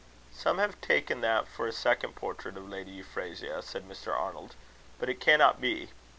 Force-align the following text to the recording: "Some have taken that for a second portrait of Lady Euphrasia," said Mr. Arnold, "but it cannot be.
"Some 0.33 0.57
have 0.57 0.81
taken 0.81 1.21
that 1.21 1.47
for 1.47 1.67
a 1.67 1.71
second 1.71 2.15
portrait 2.15 2.57
of 2.57 2.67
Lady 2.67 2.89
Euphrasia," 2.89 3.61
said 3.61 3.87
Mr. 3.87 4.11
Arnold, 4.11 4.55
"but 4.97 5.09
it 5.09 5.19
cannot 5.21 5.61
be. 5.61 5.89